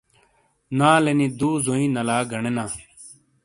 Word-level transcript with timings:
نالینی 0.77 1.27
دُو 1.39 1.49
زوئی 1.65 1.87
نلا 1.95 2.17
گنینا۔ 2.31 2.65